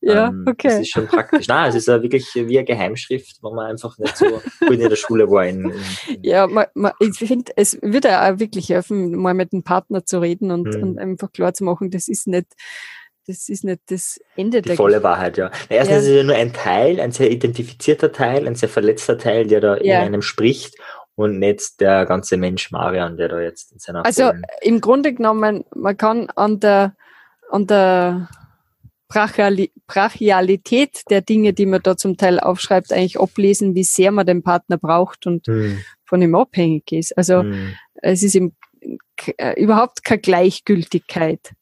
[0.00, 0.68] Ja, ähm, okay.
[0.68, 1.48] Das ist schon praktisch.
[1.48, 4.26] Nein, es ist ja wirklich wie eine Geheimschrift, wo man einfach nicht so
[4.60, 5.46] gut in der Schule war.
[5.46, 9.62] In, in, ja, man, man, ich finde, es würde auch wirklich helfen, mal mit dem
[9.62, 10.82] Partner zu reden und, hm.
[10.82, 12.48] und einfach klar zu machen, das ist nicht
[13.26, 15.08] das ist nicht das Ende Die der volle Geschichte.
[15.08, 15.50] Wahrheit, ja.
[15.68, 16.02] Erstens ja.
[16.02, 19.60] ist es ja nur ein Teil, ein sehr identifizierter Teil, ein sehr verletzter Teil, der
[19.60, 20.00] da ja.
[20.00, 20.76] in einem spricht
[21.14, 25.64] und nicht der ganze Mensch Marian, der da jetzt in seiner Also im Grunde genommen,
[25.74, 26.94] man kann an der,
[27.50, 28.28] an der
[29.86, 34.42] Brachialität der Dinge, die man da zum Teil aufschreibt, eigentlich ablesen, wie sehr man den
[34.42, 35.78] Partner braucht und hm.
[36.04, 37.16] von ihm abhängig ist.
[37.16, 37.74] Also hm.
[37.94, 38.52] es ist im,
[39.38, 41.52] äh, überhaupt keine Gleichgültigkeit,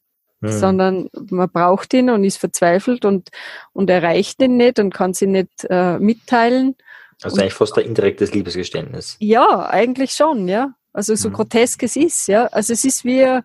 [0.41, 0.51] hm.
[0.51, 3.29] sondern man braucht ihn und ist verzweifelt und,
[3.71, 6.75] und erreicht ihn nicht und kann sie nicht äh, mitteilen.
[7.21, 9.15] Also und, eigentlich fast ein indirektes Liebesgeständnis.
[9.19, 10.73] Ja, eigentlich schon, ja.
[10.91, 11.33] Also so hm.
[11.35, 12.47] grotesk es ist, ja.
[12.47, 13.39] Also es ist wie,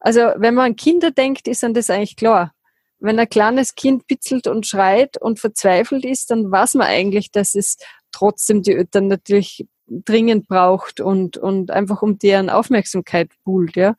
[0.00, 2.52] also wenn man an Kinder denkt, ist dann das eigentlich klar
[2.98, 7.54] wenn ein kleines Kind bitzelt und schreit und verzweifelt ist, dann weiß man eigentlich, dass
[7.54, 7.76] es
[8.12, 13.94] trotzdem die Eltern natürlich dringend braucht und, und einfach um deren Aufmerksamkeit buhlt, ja.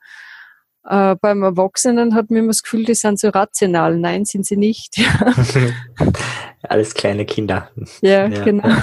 [0.84, 3.98] Äh, beim Erwachsenen hat man immer das Gefühl, die sind so rational.
[3.98, 4.96] Nein, sind sie nicht.
[6.62, 7.70] Alles kleine Kinder.
[8.00, 8.44] Ja, ja.
[8.44, 8.74] genau.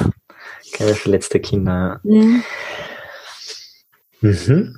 [0.74, 2.00] Keine verletzte Kinder.
[2.04, 2.44] Mhm.
[4.22, 4.78] Mhm.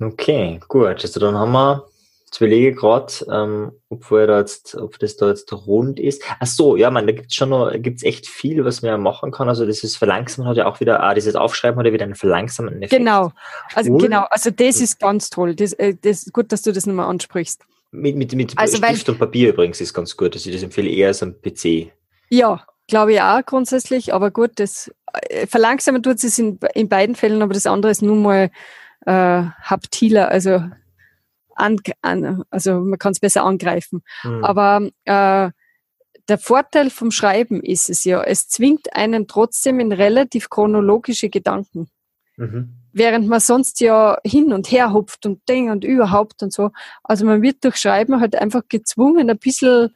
[0.00, 1.02] Okay, gut.
[1.02, 1.86] Also dann haben wir
[2.32, 6.22] Jetzt überlege ich gerade, ähm, ob, da jetzt, ob das da jetzt rund ist.
[6.40, 9.30] Ach so, ja, man, da gibt's schon noch, gibt's echt viel, was man ja machen
[9.30, 9.50] kann.
[9.50, 12.82] Also dieses Verlangsamen hat ja auch wieder, ah, dieses Aufschreiben hat ja wieder einen verlangsamenden
[12.82, 12.98] Effekt.
[12.98, 13.32] Genau,
[13.74, 14.00] also cool.
[14.00, 15.54] genau, also das ist ganz toll.
[15.54, 17.66] Das, äh, das ist gut, dass du das nochmal ansprichst.
[17.90, 20.32] Mit, mit, mit also Stift weil, und Papier übrigens ist ganz gut.
[20.34, 21.92] Also ich das empfehle eher als am PC.
[22.30, 24.90] Ja, glaube ich auch grundsätzlich, aber gut, das
[25.28, 28.50] äh, verlangsamen tut es in, in beiden Fällen, aber das andere ist nun mal
[29.04, 30.62] äh, haptiler, also
[31.56, 34.02] an, an also man kann es besser angreifen.
[34.24, 34.44] Mhm.
[34.44, 35.50] Aber äh,
[36.28, 41.88] der Vorteil vom Schreiben ist es ja, es zwingt einen trotzdem in relativ chronologische Gedanken.
[42.36, 42.76] Mhm.
[42.92, 46.70] Während man sonst ja hin und her hupft und Ding und überhaupt und so.
[47.02, 49.94] Also man wird durch Schreiben halt einfach gezwungen, ein bisschen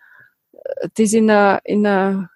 [0.53, 2.31] äh, das in einer, in einer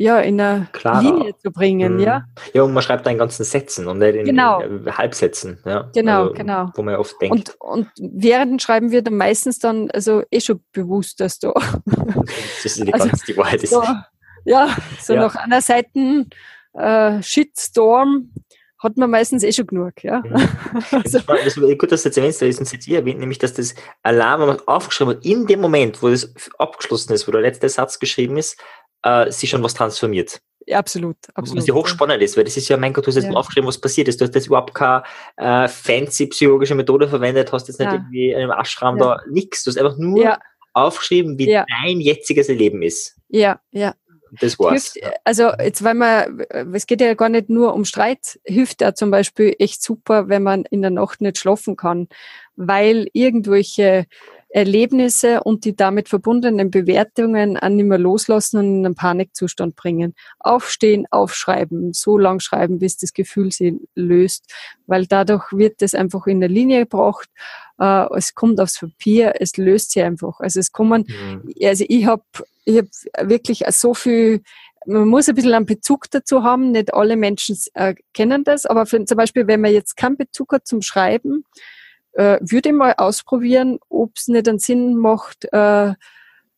[0.00, 1.02] ja, in eine Klarer.
[1.02, 2.00] Linie zu bringen, mhm.
[2.00, 2.24] ja.
[2.54, 4.62] Ja, und man schreibt da in ganzen Sätzen und nicht in, genau.
[4.86, 5.90] Halbsätzen, ja.
[5.94, 6.70] Genau, also, genau.
[6.74, 7.54] Wo man oft denkt.
[7.58, 11.52] Und, und während Schreiben wird dann meistens dann, also eh schon bewusst, dass du.
[11.84, 13.70] das ist die, also, ganz, die Wahrheit ist.
[13.70, 13.82] So,
[14.46, 15.20] ja, so ja.
[15.20, 16.24] nach einer Seite
[16.72, 18.30] äh, Shitstorm
[18.82, 20.02] hat man meistens eh schon genug.
[20.02, 20.20] Ja.
[20.20, 20.48] Mhm.
[20.92, 21.18] also.
[21.26, 23.74] Das ist gut, dass du jetzt erwähnst, da ist uns jetzt erwähnt, nämlich, dass das
[24.02, 27.68] Alarm, wenn man aufgeschrieben hat, in dem Moment, wo das abgeschlossen ist, wo der letzte
[27.68, 28.58] Satz geschrieben ist,
[29.02, 30.40] äh, sich schon was transformiert.
[30.66, 31.62] Ja, absolut, absolut.
[31.62, 33.32] Was ja hochspannend ist, weil das ist ja, mein Gott, du hast jetzt ja.
[33.32, 34.20] aufgeschrieben, was passiert ist.
[34.20, 35.02] Du hast jetzt überhaupt keine
[35.36, 37.94] äh, fancy psychologische Methode verwendet, hast jetzt nicht ja.
[37.94, 39.16] irgendwie in einem Ashram ja.
[39.16, 39.64] da nichts.
[39.64, 40.38] Du hast einfach nur
[40.72, 43.16] aufgeschrieben, wie dein jetziges Leben ist.
[43.28, 43.94] Ja, ja.
[44.40, 44.92] Das war's.
[44.92, 46.40] Hilft, also jetzt, weil man,
[46.72, 50.44] es geht ja gar nicht nur um Streit, hilft ja zum Beispiel echt super, wenn
[50.44, 52.08] man in der Nacht nicht schlafen kann,
[52.54, 54.06] weil irgendwelche
[54.52, 60.14] Erlebnisse und die damit verbundenen Bewertungen an nicht mehr loslassen und in einen Panikzustand bringen.
[60.40, 64.52] Aufstehen, aufschreiben, so lang schreiben, bis das Gefühl sie löst,
[64.86, 67.28] weil dadurch wird es einfach in der Linie gebracht.
[67.78, 70.40] Äh, es kommt aufs Papier, es löst sie einfach.
[70.40, 71.52] Also es kommen, mhm.
[71.62, 72.24] also ich habe
[72.64, 74.42] ich hab wirklich so viel
[74.86, 76.72] man muss ein bisschen einen Bezug dazu haben.
[76.72, 80.52] Nicht alle Menschen äh, kennen das, aber für, zum Beispiel, wenn man jetzt keinen Bezug
[80.52, 81.44] hat zum Schreiben,
[82.12, 85.94] äh, würde mal ausprobieren, ob es nicht einen Sinn macht, äh,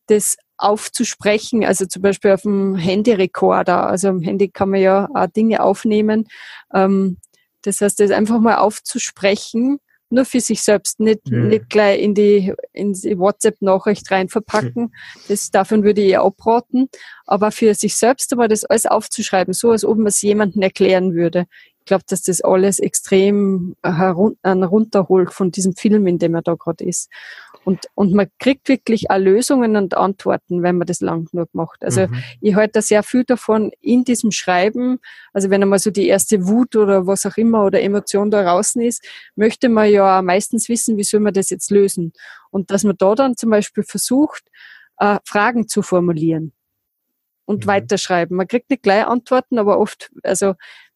[0.07, 3.87] das aufzusprechen, also zum Beispiel auf dem Handyrekorder.
[3.87, 6.27] Also am Handy kann man ja auch Dinge aufnehmen.
[6.73, 7.17] Ähm,
[7.63, 11.47] das heißt, das einfach mal aufzusprechen, nur für sich selbst, nicht, mhm.
[11.47, 14.83] nicht gleich in die, in die WhatsApp-Nachricht rein verpacken.
[14.83, 14.91] Mhm.
[15.27, 16.89] Das, davon würde ich abraten.
[17.25, 21.13] Aber für sich selbst aber das alles aufzuschreiben, so als ob man es jemandem erklären
[21.13, 21.45] würde.
[21.83, 26.85] Ich glaube, dass das alles extrem herunterholt von diesem Film, in dem er da gerade
[26.85, 27.09] ist.
[27.65, 31.83] Und, und man kriegt wirklich auch Lösungen und Antworten, wenn man das lang genug macht.
[31.83, 32.23] Also mhm.
[32.39, 34.99] ich halte da sehr viel davon in diesem Schreiben.
[35.33, 38.81] Also wenn einmal so die erste Wut oder was auch immer oder Emotion da draußen
[38.81, 42.13] ist, möchte man ja meistens wissen, wie soll man das jetzt lösen.
[42.49, 44.43] Und dass man da dann zum Beispiel versucht,
[44.99, 46.53] äh, Fragen zu formulieren
[47.45, 47.69] und mhm.
[47.69, 48.37] weiterschreiben.
[48.37, 50.55] Man kriegt nicht gleich Antworten, aber oft, also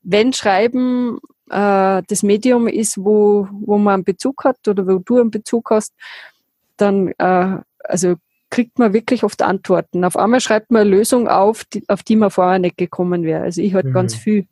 [0.10, 5.20] wenn Schreiben äh, das Medium ist, wo, wo man einen Bezug hat oder wo du
[5.20, 5.94] einen Bezug hast,
[6.78, 8.16] dann äh, also
[8.50, 10.06] kriegt man wirklich oft Antworten.
[10.06, 13.44] Auf einmal schreibt man eine Lösung auf, die, auf die man vorher nicht gekommen wäre.
[13.44, 13.94] Also ich halt mhm.
[13.94, 14.48] ganz viel.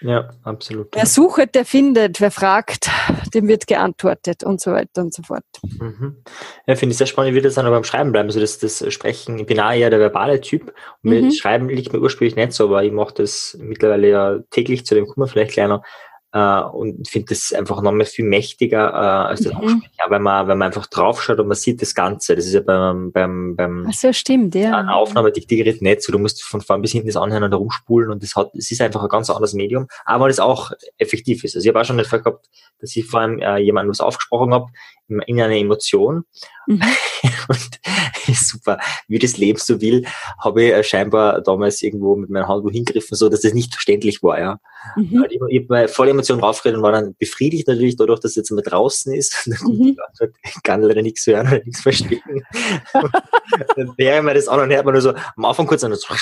[0.00, 0.88] Ja, absolut.
[0.94, 2.88] Wer sucht, der findet, wer fragt,
[3.34, 5.44] dem wird geantwortet und so weiter und so fort.
[5.62, 6.22] Mhm.
[6.66, 8.28] Ja, finde ich sehr spannend, wie das dann aber beim Schreiben bleiben.
[8.28, 10.72] Also das, das Sprechen, ich bin auch eher der verbale Typ.
[11.02, 11.30] Und mhm.
[11.32, 15.06] Schreiben liegt mir ursprünglich nicht so, aber ich mache das mittlerweile ja täglich, zu dem
[15.06, 15.82] kommen wir vielleicht kleiner.
[16.36, 19.60] Uh, und finde das einfach nochmal viel mächtiger uh, als das mhm.
[19.60, 22.36] Aussprechen, ja, wenn man, wenn man einfach draufschaut und man sieht das Ganze.
[22.36, 24.76] Das ist ja beim, beim, beim Ach so, stimmt, ja.
[24.76, 26.12] Eine Aufnahme Gerät nicht so.
[26.12, 28.82] Du musst von vorn bis hinten das anhören und herumspulen und das hat, es ist
[28.82, 31.56] einfach ein ganz anderes Medium, aber das auch effektiv ist.
[31.56, 32.46] Also ich habe auch schon den Fall gehabt,
[32.78, 34.66] dass ich vor allem äh, jemandem was aufgesprochen habe
[35.08, 36.24] in einer Emotion.
[36.66, 36.82] Mhm.
[37.48, 37.80] und
[38.34, 40.04] super, wie das Leben so will,
[40.38, 43.72] habe ich äh, scheinbar damals irgendwo mit meiner Hand wohin gegriffen, so dass das nicht
[43.74, 44.38] verständlich war.
[44.38, 44.60] Ja.
[44.96, 45.26] Mhm.
[45.30, 48.36] Ich, ich habe meine volle Emotion raufgeredet und war dann befriedigt natürlich dadurch, dass es
[48.36, 49.48] jetzt mal draußen ist.
[49.68, 49.96] Mhm.
[50.44, 52.44] ich kann leider nichts hören oder nichts verstehen.
[53.76, 56.14] dann wäre mir das an und hört man nur so am Anfang kurz an so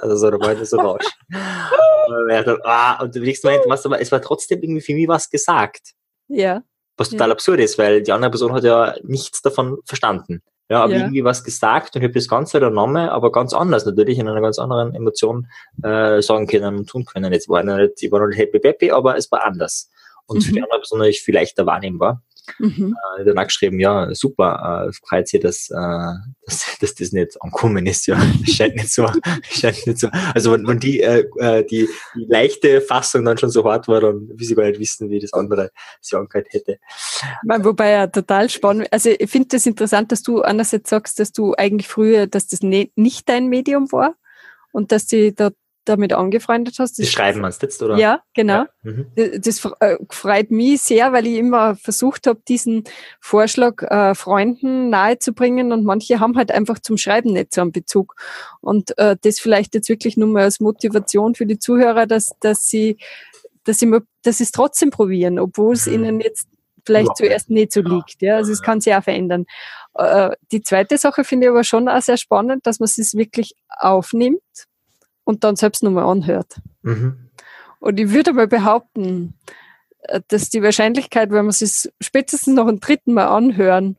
[0.00, 1.04] also so, da war das so Rausch.
[1.28, 5.28] und, ah, und du nächsten Moment, was aber, es war trotzdem irgendwie für mich was
[5.28, 5.92] gesagt.
[6.28, 6.62] Ja.
[6.96, 7.32] Was total ja.
[7.32, 10.42] absurd ist, weil die andere Person hat ja nichts davon verstanden.
[10.68, 11.00] Ja, habe ja.
[11.00, 14.58] irgendwie was gesagt und habe das Ganze übernommen, aber ganz anders natürlich, in einer ganz
[14.58, 15.48] anderen Emotion
[15.82, 17.32] äh, sagen können und tun können.
[17.32, 19.90] Jetzt war ich nicht, ich war noch nicht happy peppy, aber es war anders.
[20.26, 20.42] Und mhm.
[20.42, 20.64] für die mhm.
[20.64, 22.22] andere Person natürlich viel leichter wahrnehmbar.
[22.58, 22.96] Mhm.
[23.18, 25.74] Äh, danach geschrieben, ja, super, äh, freut sich, dass, äh,
[26.46, 28.20] dass, dass das nicht angekommen ist, ja.
[28.44, 29.06] scheint nicht so,
[29.50, 30.08] scheint nicht so.
[30.34, 34.00] Also wenn, wenn die, äh, äh, die, die leichte Fassung dann schon so hart war,
[34.00, 36.78] dann will sie gar nicht wissen, wie das andere sie angehört hätte.
[37.44, 41.54] Wobei ja total spannend, also ich finde das interessant, dass du einerseits sagst, dass du
[41.54, 44.14] eigentlich früher, dass das ne, nicht dein Medium war
[44.72, 45.50] und dass die da
[45.84, 46.98] damit angefreundet hast.
[46.98, 47.96] Das, das Schreiben meinst du jetzt, oder?
[47.96, 48.64] Ja, genau.
[48.64, 48.68] Ja.
[48.82, 49.06] Mhm.
[49.14, 52.84] Das äh, freut mich sehr, weil ich immer versucht habe, diesen
[53.20, 58.14] Vorschlag äh, Freunden nahezubringen und manche haben halt einfach zum Schreiben nicht so einen Bezug.
[58.60, 62.68] Und äh, das vielleicht jetzt wirklich nur mal als Motivation für die Zuhörer, dass, dass
[62.68, 62.96] sie,
[63.64, 63.90] dass sie,
[64.22, 65.94] dass sie es trotzdem probieren, obwohl es mhm.
[65.94, 66.46] ihnen jetzt
[66.84, 67.14] vielleicht ja.
[67.14, 68.22] zuerst nicht so liegt.
[68.22, 69.46] Ja, also es kann sich auch verändern.
[69.94, 73.54] Äh, die zweite Sache finde ich aber schon auch sehr spannend, dass man es wirklich
[73.68, 74.40] aufnimmt
[75.24, 76.60] und dann selbst nochmal anhört.
[76.82, 77.30] Mhm.
[77.78, 79.34] Und ich würde mal behaupten,
[80.02, 83.96] äh, dass die Wahrscheinlichkeit, wenn man es spätestens noch ein dritten Mal anhören,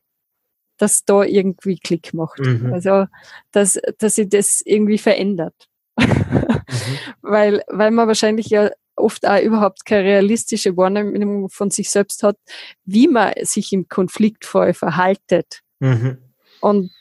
[0.77, 2.39] dass da irgendwie Klick macht.
[2.39, 2.73] Mhm.
[2.73, 3.05] Also,
[3.51, 5.55] dass, dass sich das irgendwie verändert.
[5.97, 6.45] Mhm.
[7.21, 12.37] weil, weil man wahrscheinlich ja oft auch überhaupt keine realistische Wahrnehmung von sich selbst hat,
[12.85, 15.61] wie man sich im Konfliktfall verhaltet.
[15.79, 16.17] Mhm.
[16.61, 16.91] Und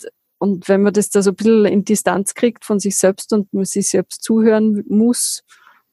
[0.42, 3.54] und wenn man das da so ein bisschen in Distanz kriegt von sich selbst und
[3.54, 5.44] man sich selbst zuhören muss,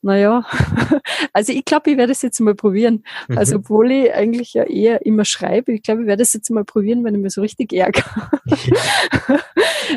[0.02, 0.46] naja,
[1.34, 3.04] also ich glaube, ich werde es jetzt mal probieren.
[3.28, 3.38] Mhm.
[3.38, 6.64] Also obwohl ich eigentlich ja eher immer schreibe, ich glaube, ich werde es jetzt mal
[6.64, 8.30] probieren, wenn ich mir so richtig ärgere.
[8.46, 9.40] Ja.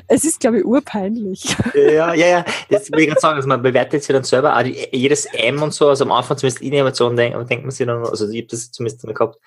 [0.09, 1.57] es ist, glaube ich, urpeinlich.
[1.75, 4.65] Ja, ja, ja, das will ich gerade sagen, also man bewertet sich dann selber, auch
[4.65, 8.05] jedes M und so, also am Anfang zumindest in Emotionen denkt, denkt man sich dann,
[8.05, 9.38] also ich habe das zumindest immer gehabt,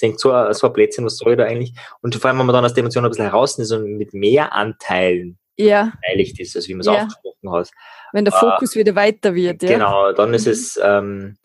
[0.00, 1.74] denkt so, so ein Plätzchen, was soll ich da eigentlich?
[2.02, 4.14] Und vor allem, wenn man dann aus der Emotion ein bisschen heraus ist und mit
[4.14, 5.92] mehr Anteilen ja.
[6.00, 6.92] beteiligt ist, also wie man es ja.
[6.92, 7.70] ausgesprochen hat.
[8.12, 9.68] Wenn der Fokus äh, wieder weiter wird, ja.
[9.70, 10.52] Genau, dann ist mhm.
[10.52, 11.36] es, ähm,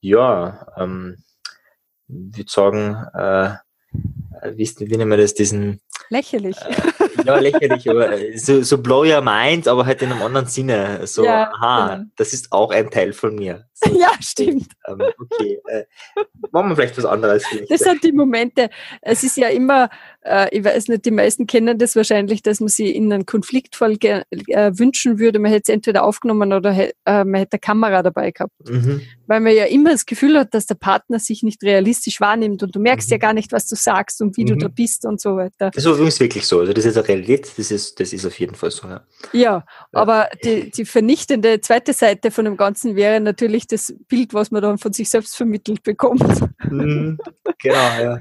[0.00, 1.22] ja, ähm,
[2.08, 3.54] ich würde sagen, äh,
[4.54, 5.80] wie, wie nennen wir das, diesen...
[6.08, 6.56] Lächerlich.
[6.56, 11.06] Äh, ja, lächerlich, aber so, so blow your mind, aber halt in einem anderen Sinne.
[11.06, 12.10] So, ja, aha, genau.
[12.16, 13.66] das ist auch ein Teil von mir.
[14.00, 14.68] Ja, stimmt.
[14.86, 15.84] Ähm, okay, äh,
[16.52, 17.46] machen wir vielleicht was anderes.
[17.50, 17.70] Vielleicht.
[17.70, 18.70] Das sind die Momente.
[19.02, 19.90] Es ist ja immer,
[20.22, 23.96] äh, ich weiß nicht, die meisten kennen das wahrscheinlich, dass man sie in einen Konfliktfall
[24.00, 26.92] äh, wünschen würde, man hätte es entweder aufgenommen oder äh,
[27.24, 28.52] man hätte eine Kamera dabei gehabt.
[28.68, 29.02] Mhm.
[29.26, 32.74] Weil man ja immer das Gefühl hat, dass der Partner sich nicht realistisch wahrnimmt und
[32.74, 33.14] du merkst mhm.
[33.14, 34.48] ja gar nicht, was du sagst und wie mhm.
[34.48, 35.70] du da bist und so weiter.
[35.70, 36.60] Das ist übrigens wirklich so.
[36.60, 38.88] Also das ist eine Realität, das ist, das ist auf jeden Fall so.
[38.88, 44.34] Ja, ja aber die, die vernichtende zweite Seite von dem Ganzen wäre natürlich das Bild,
[44.34, 46.22] was man dann von sich selbst vermittelt bekommt.
[46.68, 47.18] Mhm,
[47.62, 48.20] genau, ja.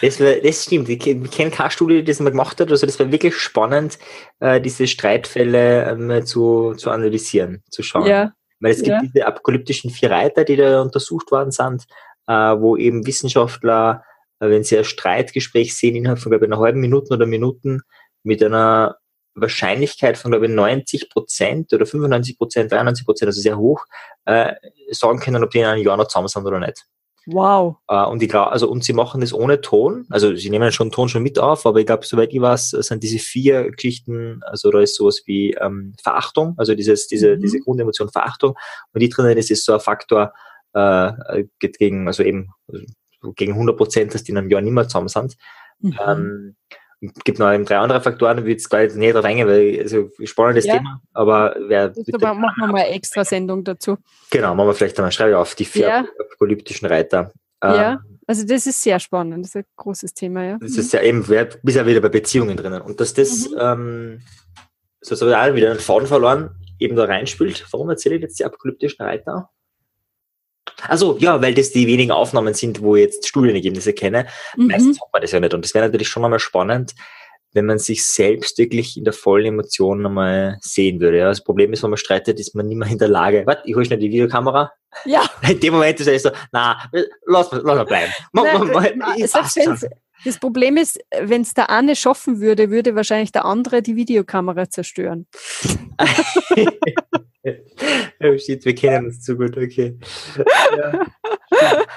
[0.00, 0.88] Das, das stimmt.
[0.88, 2.70] Ich, ich kenne keine Studie, die das mal gemacht hat.
[2.70, 3.98] Also das war wirklich spannend,
[4.40, 8.06] äh, diese Streitfälle ähm, zu, zu analysieren, zu schauen.
[8.06, 8.32] Ja.
[8.60, 9.00] Weil es gibt ja.
[9.02, 11.84] diese apokalyptischen vier Reiter, die da untersucht worden sind,
[12.26, 14.02] äh, wo eben Wissenschaftler,
[14.40, 17.82] äh, wenn sie ein Streitgespräch sehen, innerhalb von, glaube ich, einer halben Minute oder Minuten
[18.22, 18.96] mit einer
[19.40, 23.84] Wahrscheinlichkeit von, glaube ich, 90 Prozent oder 95 Prozent, 93 Prozent, also sehr hoch,
[24.24, 24.54] äh,
[24.90, 26.86] sagen können, ob die in einem Jahr noch zusammen sind oder nicht.
[27.30, 27.76] Wow.
[27.88, 30.06] Äh, und ich glaube, also, und sie machen das ohne Ton.
[30.08, 33.02] Also, sie nehmen schon Ton schon mit auf, aber ich glaube, soweit ich weiß, sind
[33.02, 37.40] diese vier Geschichten, also da ist sowas wie ähm, Verachtung, also dieses, diese, mhm.
[37.42, 38.54] diese Grundemotion Verachtung.
[38.94, 40.32] Und die drinnen ist, ist so ein Faktor,
[40.72, 42.48] äh, geht gegen, also eben,
[43.36, 45.36] gegen 100 Prozent, dass die in einem Jahr nicht mehr zusammen sind.
[45.80, 45.98] Mhm.
[46.06, 46.56] Ähm,
[47.00, 50.76] gibt noch drei andere Faktoren, wie jetzt gleich näher drauf eingehen, weil also spannendes ja.
[50.76, 51.92] Thema, aber wer.
[52.12, 53.98] Aber machen wir mal eine extra Sendung dazu.
[54.30, 56.04] Genau, machen wir vielleicht einmal, schreibe ich auf, die vier ja.
[56.18, 57.32] apokalyptischen Reiter.
[57.62, 60.58] Ja, ähm, also das ist sehr spannend, das ist ein großes Thema, ja.
[60.60, 62.82] Das ist ja eben, wir bist ja wieder bei Beziehungen drinnen.
[62.82, 63.56] Und dass das, mhm.
[63.58, 64.20] ähm,
[65.00, 67.66] so habe ich auch wieder einen Faden verloren, eben da reinspielt.
[67.70, 69.50] Warum erzähle ich jetzt die apokalyptischen Reiter?
[70.86, 74.26] Also ja, weil das die wenigen Aufnahmen sind, wo ich jetzt Studienergebnisse kenne.
[74.56, 74.66] Mhm.
[74.68, 75.54] Meistens hat man das ja nicht.
[75.54, 76.94] Und das wäre natürlich schon einmal spannend,
[77.52, 81.18] wenn man sich selbst wirklich in der vollen Emotion einmal sehen würde.
[81.18, 83.44] Ja, das Problem ist, wenn man streitet, ist man nicht mehr in der Lage.
[83.46, 84.70] Warte, ich hole schnell die Videokamera.
[85.04, 85.22] Ja.
[85.48, 86.78] In dem Moment ist er so, na,
[87.26, 88.12] lass, lass mal bleiben.
[88.32, 89.28] Nein,
[90.24, 94.68] das Problem ist, wenn es der eine schaffen würde, würde wahrscheinlich der andere die Videokamera
[94.68, 95.26] zerstören.
[98.20, 99.98] oh shit, wir kennen uns zu gut, okay.
[100.76, 101.06] Ja.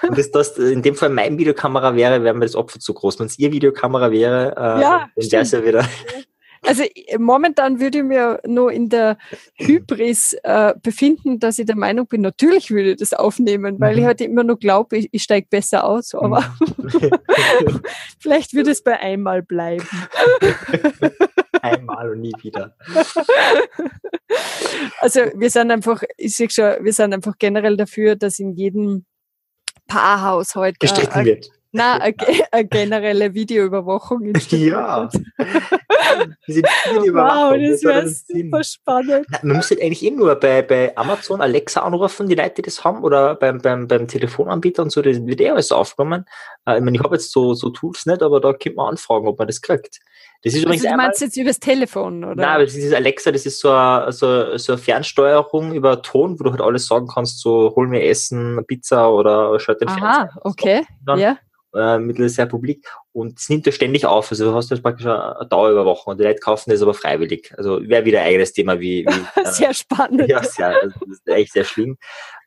[0.08, 3.20] Und das, das in dem Fall mein Videokamera wäre, wäre mir das Opfer zu groß.
[3.20, 5.88] Wenn es ihr Videokamera wäre, äh, ja, dann wäre es ja wieder.
[6.64, 6.84] Also
[7.18, 9.18] momentan würde ich mir nur in der
[9.56, 14.04] Hybris äh, befinden, dass ich der Meinung bin, natürlich würde ich das aufnehmen, weil ich
[14.04, 14.08] mhm.
[14.08, 17.82] halt immer nur glaube, ich, ich steige besser aus, aber mhm.
[18.20, 19.88] vielleicht würde es bei einmal bleiben.
[21.62, 22.76] einmal und nie wieder.
[25.00, 29.06] Also wir sind einfach, ich sehe schon, wir sind einfach generell dafür, dass in jedem
[29.88, 31.50] Paarhaushalt gestritten äh, wird.
[31.74, 32.00] Na,
[32.70, 34.34] generelle Videoüberwachung.
[34.50, 35.10] ja.
[36.48, 36.62] Diese
[37.14, 39.26] wow, das wäre super spannend.
[39.30, 42.84] Na, man müsste eigentlich eh nur bei, bei Amazon Alexa anrufen, die Leute, die das
[42.84, 46.26] haben, oder beim, beim, beim Telefonanbieter und so, das wird eh alles aufgenommen.
[46.66, 49.28] Äh, ich meine, ich habe jetzt so, so Tools nicht, aber da könnte man anfragen,
[49.28, 50.00] ob man das kriegt.
[50.44, 52.36] Das ist übrigens also, du meinst jetzt übers Telefon, oder?
[52.36, 56.38] Nein, aber das ist Alexa, das ist so eine, so, so eine Fernsteuerung über Ton,
[56.38, 60.00] wo du halt alles sagen kannst, so hol mir Essen, Pizza oder schalt den Aha,
[60.00, 60.30] Fernseher.
[60.44, 60.82] okay,
[61.16, 61.38] ja
[61.76, 64.32] äh, mittels der Republik und es nimmt ja ständig auf.
[64.32, 67.54] Also du hast jetzt praktisch eine Dauerüberwachung und die Leute kaufen das aber freiwillig.
[67.58, 69.06] Also wäre wieder ein eigenes Thema wie.
[69.06, 70.22] wie äh, sehr spannend.
[70.30, 71.98] Ja, sehr, also das ist echt sehr schlimm.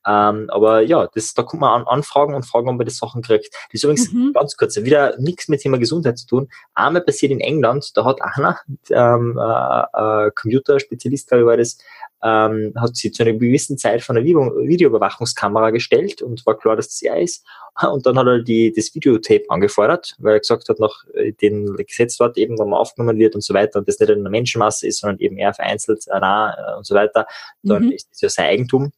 [0.07, 3.23] Ähm, aber ja, das, da kommt man an, anfragen und fragen, ob man die Sachen
[3.23, 3.53] kriegt.
[3.53, 4.33] Das ist übrigens mhm.
[4.35, 6.49] ganz kurz, wieder nichts mit Thema Gesundheit zu tun.
[6.75, 8.59] Einmal passiert in England, da hat einer,
[8.91, 11.79] ähm, äh, äh, Computerspezialist, glaube ich, war das,
[12.23, 16.77] ähm, hat sie zu einer gewissen Zeit von einer Video Videoüberwachungskamera gestellt und war klar,
[16.77, 17.45] dass das er ist.
[17.83, 21.75] Und dann hat er die, das Videotape angefordert, weil er gesagt hat, nach äh, den
[21.77, 24.31] Gesetz dort eben, wenn man aufgenommen wird und so weiter und das nicht in einer
[24.31, 27.27] Menschenmasse ist, sondern eben eher vereinzelt äh, nah äh, und so weiter,
[27.63, 27.93] dann mhm.
[27.93, 28.93] ist das ja sein Eigentum.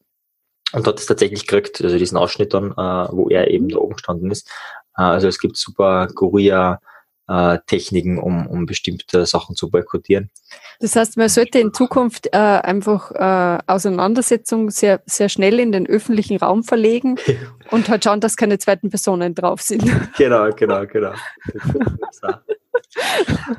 [0.73, 3.95] Und hat es tatsächlich gekriegt, also diesen Ausschnitt dann, äh, wo er eben da oben
[3.95, 4.49] gestanden ist.
[4.97, 6.79] Äh, also es gibt super Guerilla
[7.27, 10.29] äh, Techniken, um, um bestimmte Sachen zu boykottieren.
[10.79, 15.87] Das heißt, man sollte in Zukunft äh, einfach äh, Auseinandersetzungen sehr, sehr schnell in den
[15.87, 17.17] öffentlichen Raum verlegen
[17.71, 19.83] und halt schauen, dass keine zweiten Personen drauf sind.
[20.17, 21.11] Genau, genau, genau.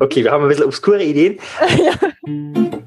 [0.00, 1.38] Okay, wir haben ein bisschen obskure Ideen.
[1.78, 2.78] Ja.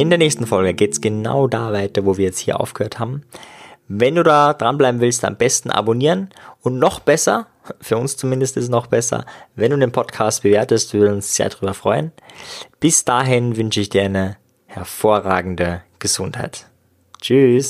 [0.00, 3.22] In der nächsten Folge geht es genau da weiter, wo wir jetzt hier aufgehört haben.
[3.86, 6.30] Wenn du da dranbleiben willst, am besten abonnieren
[6.62, 7.48] und noch besser,
[7.82, 11.34] für uns zumindest ist es noch besser, wenn du den Podcast bewertest, wir würden uns
[11.34, 12.12] sehr darüber freuen.
[12.80, 16.64] Bis dahin wünsche ich dir eine hervorragende Gesundheit.
[17.20, 17.68] Tschüss.